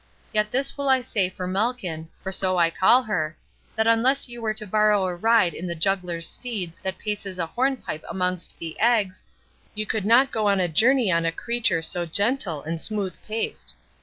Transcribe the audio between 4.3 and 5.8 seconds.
were to borrow a ride on the